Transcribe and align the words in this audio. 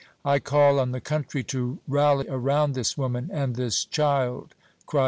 "I 0.25 0.39
call 0.39 0.79
on 0.79 0.93
the 0.93 0.99
country 0.99 1.43
to 1.43 1.77
rally 1.87 2.25
around 2.27 2.73
this 2.73 2.97
woman 2.97 3.29
and 3.31 3.55
this 3.55 3.85
child," 3.85 4.55
cried 4.87 4.99
M. 4.99 4.99